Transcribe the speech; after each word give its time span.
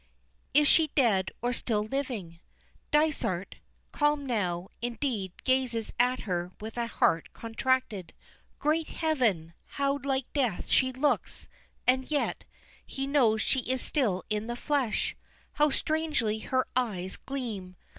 Is 0.55 0.67
she 0.67 0.89
dead 0.95 1.29
or 1.43 1.53
still 1.53 1.83
living? 1.83 2.39
Dysart, 2.89 3.57
calmed 3.91 4.25
now, 4.25 4.69
indeed, 4.81 5.31
gazes 5.43 5.93
at 5.99 6.21
her 6.21 6.49
with 6.59 6.75
a 6.75 6.87
heart 6.87 7.31
contracted. 7.33 8.11
Great 8.57 8.87
heaven! 8.87 9.53
how 9.77 9.99
like 10.03 10.25
death 10.33 10.67
she 10.67 10.91
looks, 10.91 11.49
and 11.85 12.09
yet 12.09 12.45
he 12.83 13.05
knows 13.05 13.43
she 13.43 13.59
is 13.59 13.83
still 13.83 14.23
in 14.27 14.47
the 14.47 14.55
flesh. 14.55 15.15
How 15.51 15.69
strangely 15.69 16.39
her 16.39 16.65
eyes 16.75 17.15
gleam. 17.15 17.75